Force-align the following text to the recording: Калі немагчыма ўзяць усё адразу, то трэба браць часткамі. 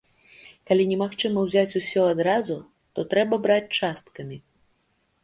Калі 0.69 0.83
немагчыма 0.91 1.43
ўзяць 1.47 1.77
усё 1.79 2.01
адразу, 2.13 2.57
то 2.97 3.05
трэба 3.13 3.39
браць 3.45 3.69
часткамі. 3.81 4.37